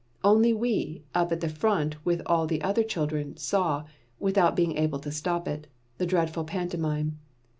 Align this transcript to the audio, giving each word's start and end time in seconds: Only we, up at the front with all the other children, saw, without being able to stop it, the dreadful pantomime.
Only 0.23 0.51
we, 0.51 1.03
up 1.13 1.31
at 1.31 1.41
the 1.41 1.47
front 1.47 2.03
with 2.03 2.23
all 2.25 2.47
the 2.47 2.63
other 2.63 2.81
children, 2.81 3.37
saw, 3.37 3.83
without 4.19 4.55
being 4.55 4.75
able 4.75 4.97
to 4.97 5.11
stop 5.11 5.47
it, 5.47 5.67
the 5.99 6.07
dreadful 6.07 6.43
pantomime. 6.43 7.19